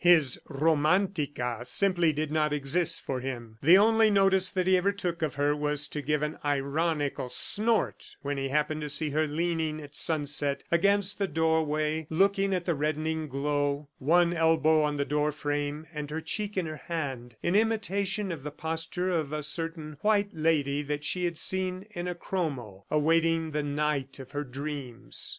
[0.03, 3.59] His Romantica simply did not exist for him.
[3.61, 8.15] The only notice that he ever took of her was to give an ironical snort
[8.23, 12.73] when he happened to see her leaning at sunset against the doorway, looking at the
[12.73, 17.53] reddening glow one elbow on the door frame and her cheek in her hand, in
[17.55, 22.15] imitation of the posture of a certain white lady that she had seen in a
[22.15, 25.29] chromo, awaiting the knight of her dreams.